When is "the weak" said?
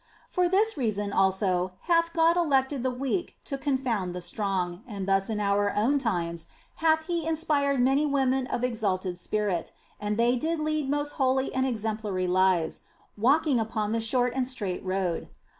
2.81-3.35